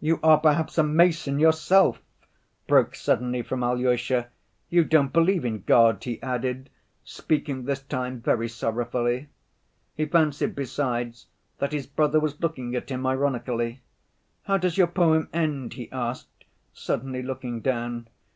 "You 0.00 0.20
are 0.22 0.38
perhaps 0.38 0.78
a 0.78 0.84
Mason 0.84 1.40
yourself!" 1.40 2.00
broke 2.68 2.94
suddenly 2.94 3.42
from 3.42 3.64
Alyosha. 3.64 4.28
"You 4.70 4.84
don't 4.84 5.12
believe 5.12 5.44
in 5.44 5.62
God," 5.62 6.04
he 6.04 6.22
added, 6.22 6.70
speaking 7.02 7.64
this 7.64 7.82
time 7.82 8.20
very 8.20 8.48
sorrowfully. 8.48 9.28
He 9.96 10.06
fancied 10.06 10.54
besides 10.54 11.26
that 11.58 11.72
his 11.72 11.88
brother 11.88 12.20
was 12.20 12.40
looking 12.40 12.76
at 12.76 12.90
him 12.90 13.04
ironically. 13.08 13.80
"How 14.44 14.56
does 14.56 14.78
your 14.78 14.86
poem 14.86 15.28
end?" 15.32 15.72
he 15.72 15.90
asked, 15.90 16.44
suddenly 16.72 17.24
looking 17.24 17.60
down. 17.60 18.06